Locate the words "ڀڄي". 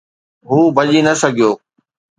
0.75-0.99